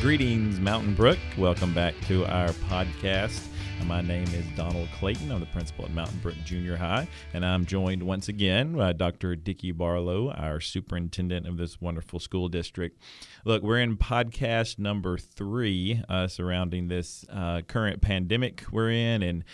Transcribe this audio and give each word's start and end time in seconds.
Greetings, 0.00 0.58
Mountain 0.58 0.94
Brook. 0.94 1.18
Welcome 1.36 1.74
back 1.74 1.94
to 2.06 2.24
our 2.24 2.48
podcast. 2.70 3.46
My 3.84 4.00
name 4.00 4.24
is 4.28 4.46
Donald 4.56 4.88
Clayton. 4.98 5.30
I'm 5.30 5.40
the 5.40 5.46
principal 5.46 5.84
at 5.84 5.90
Mountain 5.90 6.20
Brook 6.20 6.36
Junior 6.42 6.74
High, 6.74 7.06
and 7.34 7.44
I'm 7.44 7.66
joined 7.66 8.02
once 8.02 8.28
again 8.28 8.72
by 8.72 8.94
Dr. 8.94 9.36
Dickie 9.36 9.72
Barlow, 9.72 10.30
our 10.30 10.58
superintendent 10.58 11.46
of 11.46 11.58
this 11.58 11.82
wonderful 11.82 12.18
school 12.18 12.48
district. 12.48 12.98
Look, 13.44 13.62
we're 13.62 13.80
in 13.80 13.98
podcast 13.98 14.78
number 14.78 15.18
three 15.18 16.02
uh, 16.08 16.28
surrounding 16.28 16.88
this 16.88 17.26
uh, 17.30 17.60
current 17.68 18.00
pandemic 18.00 18.64
we're 18.72 18.90
in, 18.90 19.22
and 19.22 19.44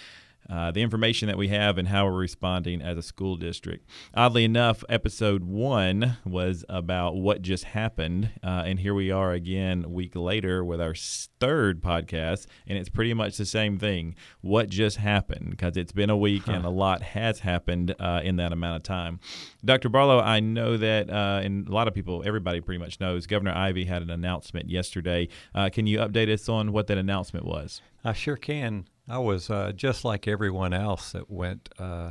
uh, 0.50 0.70
the 0.70 0.82
information 0.82 1.28
that 1.28 1.38
we 1.38 1.48
have 1.48 1.79
and 1.79 1.88
how 1.88 2.06
we're 2.06 2.12
responding 2.12 2.80
as 2.80 2.96
a 2.96 3.02
school 3.02 3.36
district. 3.36 3.89
Oddly 4.14 4.44
enough, 4.44 4.84
episode 4.88 5.44
one 5.44 6.18
was 6.25 6.64
about 6.68 7.16
what 7.16 7.43
just 7.43 7.64
happened, 7.64 8.30
uh, 8.43 8.62
and 8.66 8.80
here 8.80 8.94
we 8.94 9.11
are 9.11 9.32
again 9.32 9.85
a 9.85 9.88
week 9.88 10.14
later 10.14 10.64
with 10.64 10.80
our 10.80 10.94
third 11.40 11.82
podcast, 11.82 12.46
and 12.66 12.79
it's 12.79 12.88
pretty 12.88 13.14
much 13.14 13.36
the 13.36 13.46
same 13.46 13.79
thing. 13.79 14.14
What 14.40 14.68
just 14.68 14.98
happened? 14.98 15.50
Because 15.50 15.76
it's 15.76 15.93
been 15.93 16.11
a 16.11 16.16
week 16.16 16.44
huh. 16.46 16.52
and 16.52 16.64
a 16.64 16.71
lot 16.71 17.02
has 17.02 17.40
happened 17.40 17.94
uh, 17.99 18.21
in 18.22 18.36
that 18.36 18.52
amount 18.52 18.76
of 18.76 18.82
time. 18.82 19.21
Dr. 19.64 19.88
Barlow, 19.88 20.21
I 20.21 20.40
know 20.40 20.76
that, 20.76 21.10
uh, 21.10 21.40
and 21.43 21.68
a 21.68 21.72
lot 21.72 21.88
of 21.88 21.94
people, 21.94 22.22
everybody 22.24 22.60
pretty 22.60 22.79
much 22.79 23.00
knows, 23.00 23.26
Governor 23.26 23.52
Ivey 23.52 23.85
had 23.85 24.02
an 24.02 24.10
announcement 24.10 24.71
yesterday. 24.71 25.29
Uh, 25.54 25.71
can 25.71 25.86
you 25.86 25.99
update 25.99 26.32
us 26.32 26.49
on 26.49 26.72
what 26.72 26.86
that 26.86 26.99
announcement 26.99 27.44
was? 27.44 27.80
I 28.04 28.13
sure 28.13 28.36
can. 28.36 28.86
I 29.08 29.18
was 29.18 29.50
uh, 29.50 29.72
just 29.72 30.04
like 30.04 30.26
everyone 30.26 30.72
else 30.72 31.12
that 31.12 31.30
went 31.30 31.68
uh, 31.78 32.10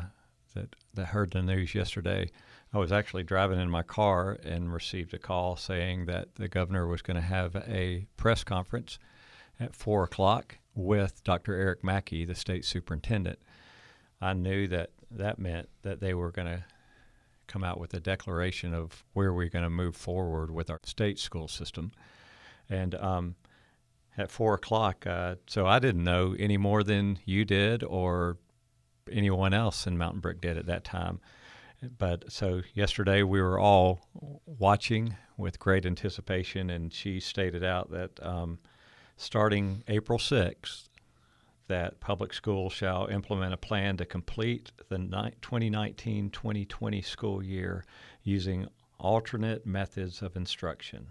that 0.54 0.76
that 0.94 1.08
heard 1.08 1.31
the 1.31 1.41
news 1.41 1.76
yesterday. 1.76 2.32
I 2.74 2.77
was 2.77 2.91
actually 2.91 3.24
driving 3.24 3.60
in 3.60 3.70
my 3.70 3.84
car 3.84 4.37
and 4.43 4.74
received 4.74 5.13
a 5.13 5.20
call 5.20 5.55
saying 5.55 6.05
that 6.05 6.35
the 6.35 6.48
governor 6.48 6.87
was 6.87 7.02
going 7.02 7.15
to 7.15 7.21
have 7.21 7.55
a 7.55 8.05
press 8.18 8.43
conference 8.43 8.98
at 9.60 9.76
four 9.76 10.04
o'clock 10.04 10.57
with 10.74 11.24
Dr. 11.24 11.54
Eric 11.54 11.84
Mackey, 11.84 12.26
the 12.26 12.35
state 12.35 12.65
superintendent. 12.65 13.40
I 14.21 14.34
knew 14.34 14.68
that 14.70 14.91
that 15.12 15.40
meant 15.40 15.70
that 15.84 15.99
they 15.99 16.13
were 16.13 16.32
going 16.32 16.48
to 16.48 16.63
come 17.48 17.63
out 17.63 17.80
with 17.80 17.93
a 17.93 17.99
declaration 17.99 18.74
of 18.74 19.04
where 19.13 19.34
we're 19.34 19.49
going 19.49 19.63
to 19.63 19.70
move 19.70 19.96
forward 19.96 20.49
with 20.52 20.70
our 20.70 20.80
state 20.84 21.20
school 21.20 21.48
system. 21.48 21.91
And 22.70 22.96
um, 22.96 23.35
at 24.18 24.32
four 24.32 24.54
o'clock. 24.54 25.05
Uh, 25.05 25.35
so 25.48 25.66
I 25.66 25.80
didn't 25.80 26.04
know 26.04 26.35
any 26.38 26.58
more 26.58 26.84
than 26.84 27.20
you 27.26 27.46
did 27.46 27.84
or 27.84 28.38
anyone 29.12 29.54
else 29.54 29.85
in 29.85 29.98
Mountain 29.98 30.21
Brook 30.21 30.41
did 30.41 30.58
at 30.58 30.66
that 30.66 30.84
time. 30.84 31.20
But 31.98 32.32
so 32.32 32.62
yesterday 32.74 33.24
we 33.24 33.41
were 33.41 33.60
all 33.60 33.99
watching 34.46 35.16
with 35.38 35.60
great 35.60 35.86
anticipation, 35.86 36.70
and 36.70 36.93
she 36.93 37.20
stated 37.20 37.63
out 37.63 37.91
that 37.91 38.24
um, 38.26 38.60
starting 39.18 39.84
April 39.88 40.18
6th, 40.18 40.90
that 41.68 41.99
public 41.99 42.34
schools 42.34 42.74
shall 42.74 43.08
implement 43.08 43.54
a 43.54 43.58
plan 43.58 43.98
to 43.98 44.05
complete 44.05 44.71
the 44.90 44.98
2019 44.98 46.30
2020 46.30 47.02
school 47.02 47.43
year 47.43 47.84
using 48.24 48.68
alternate 48.99 49.66
methods 49.66 50.21
of 50.21 50.36
instruction 50.36 51.08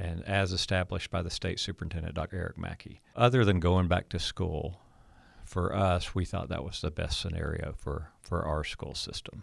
and 0.00 0.24
as 0.26 0.50
established 0.50 1.10
by 1.10 1.20
the 1.22 1.30
state 1.30 1.60
superintendent, 1.60 2.14
Dr. 2.14 2.38
Eric 2.38 2.58
Mackey. 2.58 3.02
Other 3.14 3.44
than 3.44 3.60
going 3.60 3.86
back 3.86 4.08
to 4.08 4.18
school, 4.18 4.80
for 5.44 5.74
us, 5.74 6.14
we 6.14 6.24
thought 6.24 6.48
that 6.48 6.64
was 6.64 6.80
the 6.80 6.90
best 6.90 7.20
scenario 7.20 7.74
for, 7.76 8.10
for 8.22 8.44
our 8.44 8.64
school 8.64 8.94
system. 8.94 9.42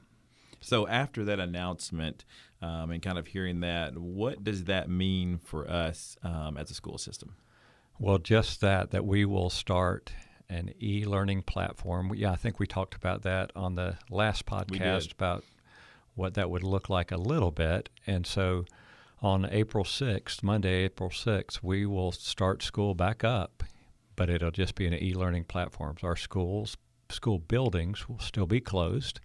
So, 0.59 0.87
after 0.87 1.23
that 1.25 1.39
announcement 1.39 2.25
um, 2.61 2.89
and 2.89 3.01
kind 3.01 3.19
of 3.19 3.27
hearing 3.27 3.59
that, 3.59 3.95
what 3.97 4.43
does 4.43 4.63
that 4.63 4.89
mean 4.89 5.37
for 5.37 5.69
us 5.69 6.17
um, 6.23 6.57
as 6.57 6.71
a 6.71 6.73
school 6.73 6.97
system? 6.97 7.35
Well, 7.99 8.17
just 8.17 8.61
that, 8.61 8.89
that 8.91 9.05
we 9.05 9.25
will 9.25 9.51
start 9.51 10.11
an 10.49 10.73
e 10.81 11.05
learning 11.05 11.43
platform. 11.43 12.13
Yeah, 12.15 12.31
I 12.31 12.35
think 12.35 12.59
we 12.59 12.65
talked 12.65 12.95
about 12.95 13.21
that 13.23 13.51
on 13.55 13.75
the 13.75 13.97
last 14.09 14.45
podcast 14.47 15.11
about 15.11 15.43
what 16.15 16.33
that 16.33 16.49
would 16.49 16.63
look 16.63 16.89
like 16.89 17.11
a 17.11 17.17
little 17.17 17.51
bit. 17.51 17.89
And 18.07 18.25
so, 18.25 18.65
on 19.21 19.47
April 19.49 19.83
6th, 19.83 20.43
Monday, 20.43 20.83
April 20.83 21.09
6th, 21.09 21.63
we 21.63 21.85
will 21.85 22.11
start 22.11 22.61
school 22.61 22.93
back 22.93 23.23
up, 23.23 23.63
but 24.15 24.29
it'll 24.29 24.51
just 24.51 24.75
be 24.75 24.85
an 24.85 24.93
e-learning 24.93 25.45
platforms. 25.45 26.03
Our 26.03 26.15
schools, 26.15 26.77
school 27.09 27.39
buildings 27.39 28.07
will 28.07 28.19
still 28.19 28.45
be 28.45 28.61
closed, 28.61 29.19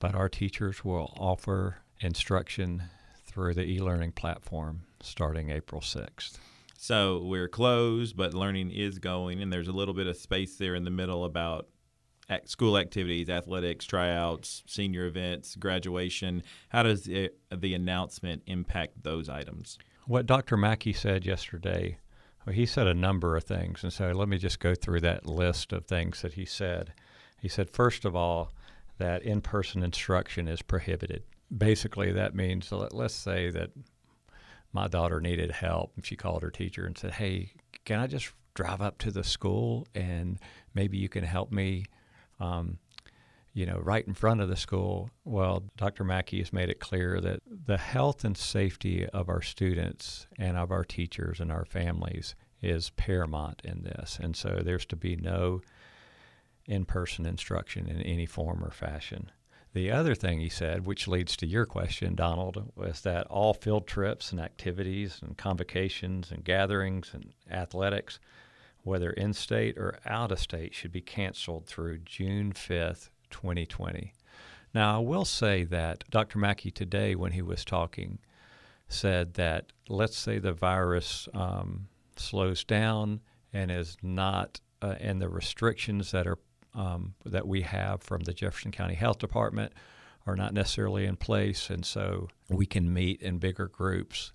but 0.00 0.14
our 0.14 0.28
teachers 0.28 0.84
will 0.84 1.14
offer 1.16 1.78
instruction 2.00 2.84
through 3.24 3.54
the 3.54 3.64
e-learning 3.64 4.12
platform 4.12 4.82
starting 5.00 5.50
April 5.50 5.80
6th. 5.80 6.38
So 6.76 7.22
we're 7.22 7.48
closed, 7.48 8.16
but 8.16 8.34
learning 8.34 8.70
is 8.70 8.98
going, 8.98 9.40
and 9.40 9.52
there's 9.52 9.68
a 9.68 9.72
little 9.72 9.94
bit 9.94 10.06
of 10.06 10.16
space 10.16 10.56
there 10.56 10.74
in 10.74 10.84
the 10.84 10.90
middle 10.90 11.24
about 11.24 11.68
school 12.46 12.78
activities, 12.78 13.28
athletics, 13.28 13.84
tryouts, 13.84 14.62
senior 14.66 15.06
events, 15.06 15.56
graduation. 15.56 16.42
How 16.68 16.82
does 16.82 17.06
it, 17.06 17.38
the 17.54 17.74
announcement 17.74 18.42
impact 18.46 19.02
those 19.02 19.28
items? 19.28 19.78
What 20.06 20.26
Dr. 20.26 20.56
Mackey 20.56 20.92
said 20.92 21.24
yesterday, 21.24 21.98
well, 22.44 22.54
he 22.54 22.66
said 22.66 22.86
a 22.86 22.94
number 22.94 23.36
of 23.36 23.44
things. 23.44 23.82
And 23.82 23.92
so 23.92 24.10
let 24.12 24.28
me 24.28 24.38
just 24.38 24.60
go 24.60 24.74
through 24.74 25.00
that 25.00 25.26
list 25.26 25.72
of 25.72 25.86
things 25.86 26.22
that 26.22 26.34
he 26.34 26.44
said. 26.44 26.92
He 27.40 27.48
said, 27.48 27.70
first 27.70 28.04
of 28.04 28.14
all, 28.14 28.52
that 28.98 29.22
in 29.22 29.40
person 29.40 29.82
instruction 29.82 30.48
is 30.48 30.62
prohibited. 30.62 31.24
Basically, 31.56 32.12
that 32.12 32.34
means, 32.34 32.70
let's 32.72 33.14
say 33.14 33.50
that 33.50 33.70
my 34.72 34.88
daughter 34.88 35.20
needed 35.20 35.50
help 35.52 35.92
and 35.96 36.04
she 36.04 36.16
called 36.16 36.42
her 36.42 36.50
teacher 36.50 36.84
and 36.84 36.98
said, 36.98 37.12
Hey, 37.12 37.52
can 37.84 38.00
I 38.00 38.06
just 38.06 38.32
drive 38.54 38.80
up 38.80 38.98
to 38.98 39.10
the 39.10 39.24
school 39.24 39.86
and 39.94 40.38
maybe 40.74 40.96
you 40.96 41.08
can 41.08 41.24
help 41.24 41.52
me 41.52 41.84
um, 42.40 42.78
you 43.52 43.66
know, 43.66 43.78
right 43.78 44.06
in 44.06 44.14
front 44.14 44.40
of 44.40 44.48
the 44.48 44.56
school. 44.56 45.10
Well, 45.24 45.62
Dr. 45.76 46.02
Mackey 46.02 46.38
has 46.38 46.52
made 46.52 46.68
it 46.68 46.80
clear 46.80 47.20
that 47.20 47.40
the 47.46 47.78
health 47.78 48.24
and 48.24 48.36
safety 48.36 49.06
of 49.06 49.28
our 49.28 49.42
students 49.42 50.26
and 50.38 50.56
of 50.56 50.72
our 50.72 50.84
teachers 50.84 51.38
and 51.40 51.52
our 51.52 51.64
families 51.64 52.34
is 52.60 52.90
paramount 52.90 53.62
in 53.64 53.82
this. 53.82 54.18
And 54.20 54.34
so 54.34 54.60
there's 54.64 54.86
to 54.86 54.96
be 54.96 55.16
no 55.16 55.60
in 56.66 56.84
person 56.84 57.26
instruction 57.26 57.86
in 57.88 58.00
any 58.02 58.26
form 58.26 58.64
or 58.64 58.70
fashion. 58.70 59.30
The 59.72 59.90
other 59.90 60.14
thing 60.14 60.40
he 60.40 60.48
said, 60.48 60.86
which 60.86 61.08
leads 61.08 61.36
to 61.36 61.46
your 61.46 61.66
question, 61.66 62.14
Donald, 62.14 62.72
was 62.76 63.00
that 63.02 63.26
all 63.26 63.52
field 63.52 63.86
trips 63.86 64.30
and 64.30 64.40
activities 64.40 65.20
and 65.20 65.36
convocations 65.36 66.30
and 66.30 66.44
gatherings 66.44 67.10
and 67.12 67.32
athletics 67.50 68.18
whether 68.84 69.10
in 69.10 69.32
state 69.32 69.76
or 69.76 69.98
out 70.06 70.30
of 70.30 70.38
state, 70.38 70.74
should 70.74 70.92
be 70.92 71.00
canceled 71.00 71.66
through 71.66 71.98
June 71.98 72.52
5th, 72.52 73.08
2020. 73.30 74.12
Now, 74.72 74.96
I 74.96 74.98
will 74.98 75.24
say 75.24 75.64
that 75.64 76.04
Dr. 76.10 76.38
Mackey 76.38 76.70
today, 76.70 77.14
when 77.14 77.32
he 77.32 77.42
was 77.42 77.64
talking, 77.64 78.18
said 78.88 79.34
that 79.34 79.72
let's 79.88 80.16
say 80.16 80.38
the 80.38 80.52
virus 80.52 81.28
um, 81.32 81.88
slows 82.16 82.64
down 82.64 83.20
and 83.52 83.70
is 83.70 83.96
not, 84.02 84.60
uh, 84.82 84.96
and 85.00 85.20
the 85.20 85.28
restrictions 85.28 86.10
that 86.10 86.26
are 86.26 86.38
um, 86.74 87.14
that 87.24 87.46
we 87.46 87.62
have 87.62 88.02
from 88.02 88.22
the 88.22 88.34
Jefferson 88.34 88.72
County 88.72 88.94
Health 88.94 89.18
Department 89.18 89.72
are 90.26 90.34
not 90.36 90.52
necessarily 90.52 91.04
in 91.04 91.16
place, 91.16 91.70
and 91.70 91.84
so 91.84 92.28
we 92.48 92.66
can 92.66 92.92
meet 92.92 93.22
in 93.22 93.38
bigger 93.38 93.68
groups. 93.68 94.32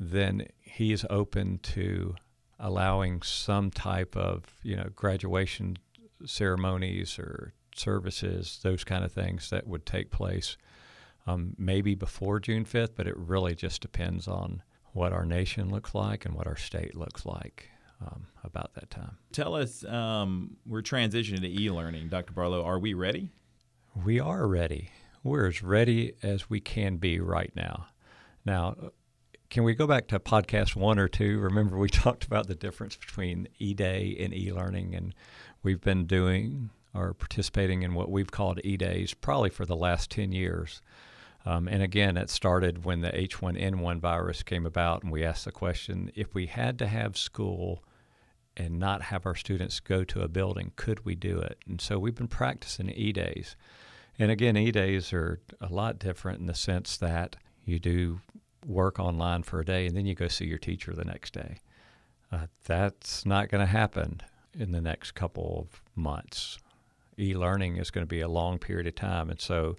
Then 0.00 0.48
he's 0.60 1.04
open 1.08 1.58
to 1.58 2.16
allowing 2.58 3.22
some 3.22 3.70
type 3.70 4.16
of 4.16 4.44
you 4.62 4.76
know 4.76 4.88
graduation 4.94 5.78
ceremonies 6.24 7.18
or 7.18 7.52
services, 7.74 8.60
those 8.62 8.84
kind 8.84 9.04
of 9.04 9.12
things 9.12 9.50
that 9.50 9.66
would 9.66 9.84
take 9.84 10.10
place 10.10 10.56
um, 11.26 11.54
maybe 11.58 11.94
before 11.94 12.40
June 12.40 12.64
5th, 12.64 12.90
but 12.96 13.06
it 13.06 13.16
really 13.16 13.54
just 13.54 13.80
depends 13.80 14.28
on 14.28 14.62
what 14.92 15.12
our 15.12 15.24
nation 15.24 15.68
looks 15.70 15.94
like 15.94 16.24
and 16.24 16.34
what 16.34 16.46
our 16.46 16.56
state 16.56 16.94
looks 16.94 17.26
like 17.26 17.68
um, 18.00 18.26
about 18.44 18.74
that 18.74 18.90
time. 18.90 19.18
Tell 19.32 19.54
us, 19.54 19.84
um, 19.84 20.56
we're 20.66 20.82
transitioning 20.82 21.40
to 21.40 21.62
e 21.62 21.70
learning. 21.70 22.08
Dr. 22.08 22.32
Barlow, 22.32 22.64
are 22.64 22.78
we 22.78 22.94
ready? 22.94 23.30
We 24.04 24.20
are 24.20 24.46
ready. 24.46 24.90
We're 25.22 25.48
as 25.48 25.62
ready 25.62 26.14
as 26.22 26.48
we 26.48 26.60
can 26.60 26.96
be 26.96 27.18
right 27.20 27.52
now. 27.54 27.88
Now, 28.44 28.76
can 29.50 29.64
we 29.64 29.74
go 29.74 29.86
back 29.86 30.08
to 30.08 30.18
podcast 30.18 30.76
one 30.76 30.98
or 30.98 31.08
two? 31.08 31.38
Remember, 31.38 31.78
we 31.78 31.88
talked 31.90 32.24
about 32.24 32.46
the 32.46 32.54
difference 32.54 32.96
between 32.96 33.48
e 33.58 33.74
day 33.74 34.16
and 34.18 34.34
e 34.34 34.52
learning, 34.52 34.94
and 34.94 35.14
we've 35.62 35.80
been 35.80 36.06
doing 36.06 36.70
or 36.94 37.12
participating 37.12 37.82
in 37.82 37.94
what 37.94 38.10
we've 38.10 38.30
called 38.30 38.60
e 38.64 38.76
days 38.76 39.14
probably 39.14 39.50
for 39.50 39.66
the 39.66 39.76
last 39.76 40.10
10 40.10 40.32
years. 40.32 40.80
Um, 41.44 41.68
and 41.68 41.82
again, 41.82 42.16
it 42.16 42.28
started 42.28 42.84
when 42.84 43.02
the 43.02 43.10
H1N1 43.10 44.00
virus 44.00 44.42
came 44.42 44.66
about, 44.66 45.04
and 45.04 45.12
we 45.12 45.24
asked 45.24 45.44
the 45.44 45.52
question 45.52 46.10
if 46.16 46.34
we 46.34 46.46
had 46.46 46.78
to 46.80 46.86
have 46.86 47.16
school 47.16 47.84
and 48.56 48.80
not 48.80 49.02
have 49.02 49.26
our 49.26 49.34
students 49.34 49.78
go 49.78 50.02
to 50.02 50.22
a 50.22 50.28
building, 50.28 50.72
could 50.76 51.04
we 51.04 51.14
do 51.14 51.38
it? 51.38 51.58
And 51.68 51.80
so 51.80 51.98
we've 51.98 52.14
been 52.14 52.26
practicing 52.26 52.90
e 52.90 53.12
days. 53.12 53.54
And 54.18 54.30
again, 54.30 54.56
e 54.56 54.72
days 54.72 55.12
are 55.12 55.40
a 55.60 55.68
lot 55.68 55.98
different 55.98 56.40
in 56.40 56.46
the 56.46 56.54
sense 56.54 56.96
that 56.96 57.36
you 57.64 57.78
do 57.78 58.20
work 58.66 58.98
online 58.98 59.42
for 59.42 59.60
a 59.60 59.64
day 59.64 59.86
and 59.86 59.96
then 59.96 60.06
you 60.06 60.14
go 60.14 60.28
see 60.28 60.46
your 60.46 60.58
teacher 60.58 60.92
the 60.92 61.04
next 61.04 61.32
day. 61.32 61.58
Uh, 62.32 62.46
that's 62.64 63.24
not 63.24 63.48
going 63.48 63.60
to 63.60 63.70
happen 63.70 64.20
in 64.58 64.72
the 64.72 64.80
next 64.80 65.12
couple 65.12 65.66
of 65.66 65.80
months. 65.94 66.58
E 67.18 67.34
learning 67.34 67.76
is 67.76 67.90
going 67.90 68.02
to 68.02 68.08
be 68.08 68.20
a 68.20 68.28
long 68.28 68.58
period 68.58 68.86
of 68.86 68.94
time. 68.94 69.30
And 69.30 69.40
so 69.40 69.76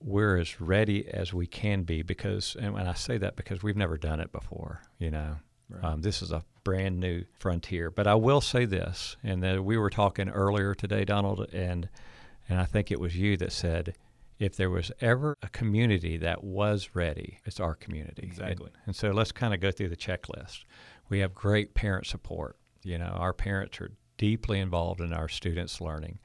we're 0.00 0.36
as 0.38 0.60
ready 0.60 1.08
as 1.08 1.32
we 1.32 1.46
can 1.46 1.82
be 1.82 2.02
because, 2.02 2.56
and 2.60 2.74
when 2.74 2.86
I 2.86 2.94
say 2.94 3.18
that 3.18 3.36
because 3.36 3.62
we've 3.62 3.76
never 3.76 3.96
done 3.96 4.20
it 4.20 4.30
before, 4.30 4.82
you 4.98 5.10
know, 5.10 5.36
right. 5.70 5.84
um, 5.84 6.02
this 6.02 6.22
is 6.22 6.30
a 6.32 6.44
brand 6.62 7.00
new 7.00 7.24
frontier. 7.38 7.90
But 7.90 8.06
I 8.06 8.14
will 8.14 8.40
say 8.40 8.64
this, 8.64 9.16
and 9.22 9.42
that 9.42 9.64
we 9.64 9.78
were 9.78 9.90
talking 9.90 10.28
earlier 10.28 10.74
today, 10.74 11.04
Donald, 11.04 11.48
and 11.52 11.88
and 12.48 12.60
I 12.60 12.64
think 12.64 12.90
it 12.90 13.00
was 13.00 13.16
you 13.16 13.36
that 13.38 13.52
said, 13.52 13.96
if 14.38 14.56
there 14.56 14.70
was 14.70 14.92
ever 15.00 15.34
a 15.42 15.48
community 15.48 16.16
that 16.18 16.44
was 16.44 16.90
ready, 16.94 17.38
it's 17.44 17.60
our 17.60 17.74
community. 17.74 18.22
Exactly. 18.22 18.66
And, 18.66 18.86
and 18.86 18.96
so 18.96 19.10
let's 19.10 19.32
kind 19.32 19.54
of 19.54 19.60
go 19.60 19.70
through 19.70 19.88
the 19.88 19.96
checklist. 19.96 20.64
We 21.08 21.20
have 21.20 21.34
great 21.34 21.74
parent 21.74 22.06
support. 22.06 22.56
You 22.82 22.98
know, 22.98 23.06
our 23.06 23.32
parents 23.32 23.80
are 23.80 23.92
deeply 24.18 24.60
involved 24.60 25.00
in 25.00 25.12
our 25.12 25.28
students' 25.28 25.80
learning. 25.80 26.18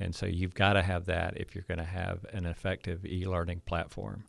And 0.00 0.14
so 0.14 0.26
you've 0.26 0.54
got 0.54 0.72
to 0.72 0.82
have 0.82 1.06
that 1.06 1.36
if 1.36 1.54
you're 1.54 1.64
going 1.68 1.78
to 1.78 1.84
have 1.84 2.24
an 2.32 2.46
effective 2.46 3.04
e 3.04 3.26
learning 3.26 3.62
platform. 3.66 4.24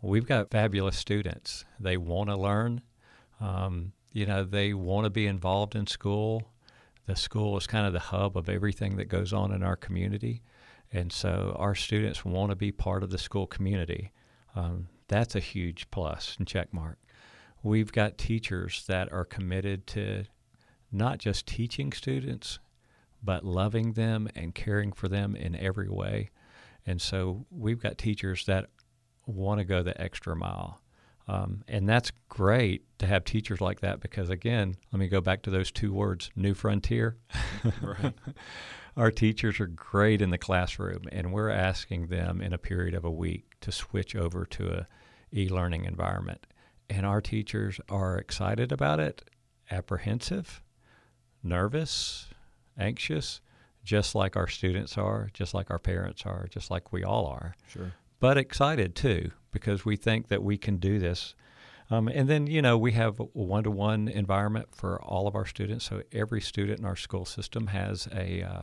We've 0.00 0.26
got 0.26 0.50
fabulous 0.50 0.98
students. 0.98 1.64
They 1.80 1.96
want 1.96 2.30
to 2.30 2.36
learn. 2.36 2.82
Um, 3.40 3.92
you 4.12 4.26
know, 4.26 4.44
they 4.44 4.72
want 4.72 5.04
to 5.04 5.10
be 5.10 5.26
involved 5.26 5.74
in 5.74 5.86
school. 5.86 6.50
The 7.06 7.16
school 7.16 7.56
is 7.58 7.66
kind 7.66 7.86
of 7.86 7.92
the 7.92 7.98
hub 7.98 8.36
of 8.36 8.48
everything 8.48 8.96
that 8.96 9.06
goes 9.06 9.32
on 9.32 9.52
in 9.52 9.62
our 9.62 9.76
community. 9.76 10.42
And 10.94 11.12
so 11.12 11.56
our 11.58 11.74
students 11.74 12.24
want 12.24 12.50
to 12.50 12.56
be 12.56 12.70
part 12.70 13.02
of 13.02 13.10
the 13.10 13.18
school 13.18 13.48
community. 13.48 14.12
Um, 14.54 14.86
that's 15.08 15.34
a 15.34 15.40
huge 15.40 15.90
plus 15.90 16.36
and 16.38 16.46
check 16.46 16.72
mark. 16.72 16.98
We've 17.64 17.90
got 17.90 18.16
teachers 18.16 18.84
that 18.86 19.12
are 19.12 19.24
committed 19.24 19.88
to 19.88 20.24
not 20.92 21.18
just 21.18 21.46
teaching 21.46 21.92
students, 21.92 22.60
but 23.22 23.44
loving 23.44 23.94
them 23.94 24.28
and 24.36 24.54
caring 24.54 24.92
for 24.92 25.08
them 25.08 25.34
in 25.34 25.56
every 25.56 25.88
way. 25.88 26.30
And 26.86 27.02
so 27.02 27.44
we've 27.50 27.82
got 27.82 27.98
teachers 27.98 28.46
that 28.46 28.66
want 29.26 29.58
to 29.58 29.64
go 29.64 29.82
the 29.82 30.00
extra 30.00 30.36
mile. 30.36 30.80
Um, 31.26 31.64
and 31.66 31.88
that's 31.88 32.12
great 32.28 32.84
to 32.98 33.06
have 33.06 33.24
teachers 33.24 33.60
like 33.60 33.80
that 33.80 33.98
because, 33.98 34.30
again, 34.30 34.76
let 34.92 35.00
me 35.00 35.08
go 35.08 35.20
back 35.20 35.42
to 35.42 35.50
those 35.50 35.72
two 35.72 35.92
words 35.92 36.30
new 36.36 36.54
frontier. 36.54 37.16
right. 37.82 38.14
Our 38.96 39.10
teachers 39.10 39.58
are 39.58 39.66
great 39.66 40.22
in 40.22 40.30
the 40.30 40.38
classroom, 40.38 41.02
and 41.10 41.32
we're 41.32 41.50
asking 41.50 42.06
them 42.06 42.40
in 42.40 42.52
a 42.52 42.58
period 42.58 42.94
of 42.94 43.04
a 43.04 43.10
week 43.10 43.54
to 43.62 43.72
switch 43.72 44.14
over 44.14 44.46
to 44.46 44.70
a 44.70 44.86
e-learning 45.32 45.84
environment. 45.84 46.46
And 46.88 47.04
our 47.04 47.20
teachers 47.20 47.80
are 47.88 48.16
excited 48.16 48.70
about 48.70 49.00
it, 49.00 49.28
apprehensive, 49.68 50.62
nervous, 51.42 52.28
anxious, 52.78 53.40
just 53.82 54.14
like 54.14 54.36
our 54.36 54.46
students 54.46 54.96
are, 54.96 55.28
just 55.32 55.54
like 55.54 55.70
our 55.70 55.78
parents 55.80 56.24
are, 56.24 56.46
just 56.48 56.70
like 56.70 56.92
we 56.92 57.02
all 57.02 57.26
are. 57.26 57.56
Sure. 57.66 57.92
But 58.20 58.38
excited 58.38 58.94
too, 58.94 59.32
because 59.50 59.84
we 59.84 59.96
think 59.96 60.28
that 60.28 60.42
we 60.42 60.56
can 60.56 60.76
do 60.76 61.00
this. 61.00 61.34
Um, 61.90 62.08
and 62.08 62.28
then, 62.28 62.46
you 62.46 62.62
know, 62.62 62.78
we 62.78 62.92
have 62.92 63.18
a 63.18 63.24
one 63.24 63.64
to 63.64 63.70
one 63.70 64.08
environment 64.08 64.68
for 64.72 65.02
all 65.02 65.26
of 65.26 65.34
our 65.34 65.44
students. 65.44 65.84
So 65.84 66.02
every 66.12 66.40
student 66.40 66.78
in 66.78 66.86
our 66.86 66.96
school 66.96 67.24
system 67.24 67.66
has 67.66 68.08
a, 68.14 68.42
uh, 68.42 68.62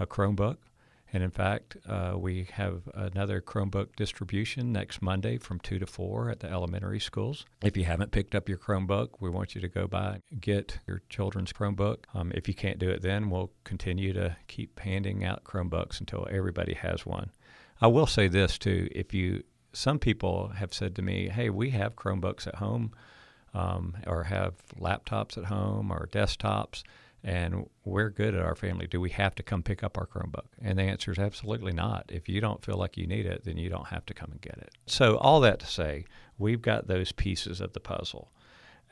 a 0.00 0.06
Chromebook. 0.06 0.56
And 1.12 1.24
in 1.24 1.30
fact, 1.30 1.76
uh, 1.88 2.14
we 2.16 2.46
have 2.52 2.82
another 2.94 3.40
Chromebook 3.40 3.96
distribution 3.96 4.72
next 4.72 5.02
Monday 5.02 5.38
from 5.38 5.58
2 5.58 5.80
to 5.80 5.86
4 5.86 6.30
at 6.30 6.40
the 6.40 6.48
elementary 6.48 7.00
schools. 7.00 7.44
If 7.64 7.76
you 7.76 7.84
haven't 7.84 8.12
picked 8.12 8.34
up 8.34 8.48
your 8.48 8.58
Chromebook, 8.58 9.08
we 9.18 9.28
want 9.28 9.54
you 9.54 9.60
to 9.60 9.68
go 9.68 9.88
by 9.88 10.20
get 10.40 10.78
your 10.86 11.02
children's 11.08 11.52
Chromebook. 11.52 12.04
Um, 12.14 12.30
if 12.34 12.46
you 12.46 12.54
can't 12.54 12.78
do 12.78 12.88
it 12.90 13.02
then, 13.02 13.28
we'll 13.28 13.50
continue 13.64 14.12
to 14.12 14.36
keep 14.46 14.78
handing 14.78 15.24
out 15.24 15.42
Chromebooks 15.44 15.98
until 15.98 16.28
everybody 16.30 16.74
has 16.74 17.04
one. 17.04 17.32
I 17.80 17.88
will 17.88 18.06
say 18.06 18.28
this 18.28 18.56
too 18.56 18.88
if 18.92 19.12
you, 19.12 19.42
some 19.72 19.98
people 19.98 20.48
have 20.48 20.72
said 20.72 20.94
to 20.96 21.02
me, 21.02 21.28
hey, 21.28 21.50
we 21.50 21.70
have 21.70 21.96
Chromebooks 21.96 22.46
at 22.46 22.56
home 22.56 22.92
um, 23.52 23.96
or 24.06 24.24
have 24.24 24.54
laptops 24.78 25.36
at 25.36 25.46
home 25.46 25.90
or 25.90 26.06
desktops 26.12 26.84
and 27.22 27.68
we're 27.84 28.08
good 28.08 28.34
at 28.34 28.42
our 28.42 28.54
family. 28.54 28.86
Do 28.86 29.00
we 29.00 29.10
have 29.10 29.34
to 29.34 29.42
come 29.42 29.62
pick 29.62 29.84
up 29.84 29.98
our 29.98 30.06
Chromebook? 30.06 30.46
And 30.60 30.78
the 30.78 30.82
answer 30.84 31.12
is 31.12 31.18
absolutely 31.18 31.72
not. 31.72 32.06
If 32.08 32.28
you 32.28 32.40
don't 32.40 32.64
feel 32.64 32.76
like 32.76 32.96
you 32.96 33.06
need 33.06 33.26
it, 33.26 33.44
then 33.44 33.58
you 33.58 33.68
don't 33.68 33.88
have 33.88 34.06
to 34.06 34.14
come 34.14 34.30
and 34.32 34.40
get 34.40 34.56
it. 34.58 34.70
So, 34.86 35.16
all 35.18 35.40
that 35.40 35.60
to 35.60 35.66
say, 35.66 36.06
we've 36.38 36.62
got 36.62 36.86
those 36.86 37.12
pieces 37.12 37.60
of 37.60 37.72
the 37.72 37.80
puzzle. 37.80 38.32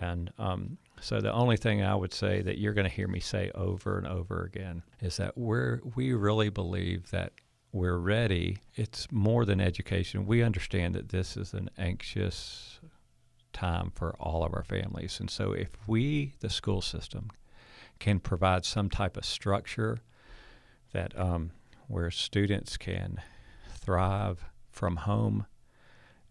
And 0.01 0.31
um, 0.39 0.79
so, 1.01 1.21
the 1.21 1.33
only 1.33 1.57
thing 1.57 1.83
I 1.83 1.95
would 1.95 2.13
say 2.13 2.43
that 2.43 2.59
you're 2.59 2.75
going 2.75 2.89
to 2.89 2.95
hear 2.95 3.09
me 3.09 3.21
say 3.21 3.51
over 3.55 3.99
and 3.99 4.07
over 4.07 4.43
again 4.43 4.83
is 5.01 5.17
that 5.17 5.37
we're, 5.39 5.81
we 5.97 6.13
really 6.13 6.51
believe 6.51 7.11
that 7.11 7.33
we're 7.73 7.99
ready. 7.99 8.59
It's 8.75 9.11
more 9.11 9.45
than 9.45 9.61
education. 9.61 10.27
We 10.27 10.43
understand 10.43 10.95
that 10.95 11.09
this 11.09 11.37
is 11.37 11.55
an 11.55 11.71
anxious 11.79 12.81
time 13.53 13.91
for 13.95 14.15
all 14.21 14.45
of 14.45 14.55
our 14.55 14.65
families. 14.65 15.19
And 15.19 15.31
so, 15.31 15.53
if 15.53 15.71
we, 15.87 16.35
the 16.41 16.51
school 16.51 16.83
system, 16.83 17.31
can 17.99 18.21
provide 18.21 18.65
some 18.65 18.89
type 18.89 19.17
of 19.17 19.25
structure 19.25 19.99
that 20.93 21.19
um, 21.19 21.51
where 21.89 22.11
students 22.11 22.77
can 22.77 23.21
thrive 23.69 24.45
from 24.71 24.97
home, 24.97 25.47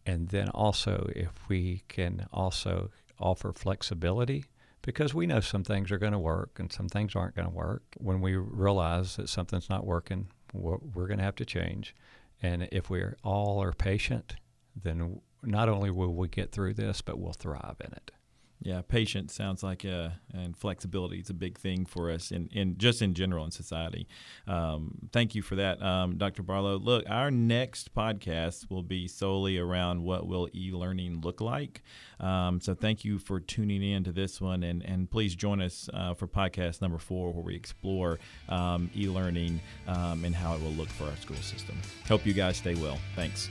and 0.06 0.30
then 0.30 0.50
also 0.50 1.10
if 1.16 1.50
we 1.50 1.84
can 1.88 2.28
also 2.32 2.90
offer 3.20 3.52
flexibility 3.52 4.46
because 4.82 5.14
we 5.14 5.28
know 5.28 5.42
some 5.42 5.64
things 5.64 5.92
are 5.92 5.98
going 5.98 6.14
to 6.14 6.20
work 6.20 6.60
and 6.60 6.72
some 6.72 6.88
things 6.88 7.16
aren't 7.16 7.36
going 7.36 7.48
to 7.48 7.54
work. 7.54 7.84
When 7.98 8.22
we 8.22 8.36
realize 8.36 9.18
that 9.18 9.28
something's 9.28 9.70
not 9.70 9.86
working, 9.86 10.28
we're, 10.54 10.78
we're 10.78 11.08
going 11.08 11.18
to 11.18 11.26
have 11.26 11.36
to 11.36 11.46
change. 11.46 11.94
And 12.42 12.70
if 12.72 12.90
we 12.90 13.04
all 13.24 13.62
are 13.62 13.74
patient, 13.74 14.36
then 14.82 15.20
not 15.44 15.68
only 15.68 15.92
will 15.92 16.14
we 16.14 16.30
get 16.30 16.52
through 16.52 16.76
this, 16.76 17.02
but 17.02 17.20
we'll 17.20 17.34
thrive 17.34 17.78
in 17.82 17.92
it. 17.92 18.12
Yeah, 18.60 18.82
patience 18.82 19.34
sounds 19.36 19.62
like 19.62 19.86
uh, 19.86 20.10
and 20.34 20.58
flexibility 20.58 21.20
is 21.20 21.30
a 21.30 21.34
big 21.34 21.58
thing 21.58 21.86
for 21.86 22.10
us 22.10 22.32
in, 22.32 22.48
in 22.48 22.78
just 22.78 23.02
in 23.02 23.14
general 23.14 23.46
in 23.46 23.52
society. 23.52 24.08
Um, 24.48 25.10
thank 25.12 25.36
you 25.36 25.42
for 25.44 25.56
that, 25.56 25.82
um, 25.82 26.18
Dr. 26.18 26.42
Barlow. 26.42 26.78
Look, 26.78 27.06
our 27.08 27.30
next 27.30 27.94
podcast 27.94 28.70
will 28.70 28.82
be 28.82 29.08
solely 29.08 29.60
around 29.60 30.04
what 30.04 30.28
will 30.28 30.50
e-learning 30.56 31.22
look 31.22 31.40
like. 31.40 31.84
Um, 32.20 32.60
so 32.60 32.74
thank 32.74 33.06
you 33.06 33.20
for 33.20 33.40
tuning 33.40 33.84
in 33.84 34.04
to 34.06 34.12
this 34.12 34.42
one, 34.42 34.64
and 34.64 34.84
and 34.84 35.10
please 35.10 35.36
join 35.36 35.62
us 35.62 35.88
uh, 35.94 36.16
for 36.16 36.28
podcast 36.28 36.82
number 36.82 36.98
four, 36.98 37.32
where 37.34 37.44
we 37.44 37.56
explore 37.56 38.18
um, 38.50 38.90
e-learning 38.96 39.62
um, 39.88 40.26
and 40.26 40.34
how 40.34 40.56
it 40.56 40.62
will 40.62 40.72
look 40.72 40.90
for 40.90 41.06
our 41.06 41.16
school 41.18 41.38
system. 41.38 41.78
Hope 42.08 42.26
you 42.26 42.34
guys 42.34 42.58
stay 42.58 42.74
well. 42.74 42.98
Thanks. 43.16 43.50